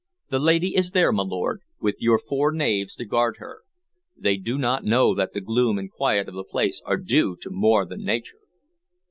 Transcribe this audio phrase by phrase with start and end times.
[0.31, 3.59] The lady is there, my lord, with your four knaves to guard her.
[4.17, 7.51] They do not know that the gloom and quiet of the place are due to
[7.51, 8.39] more than nature."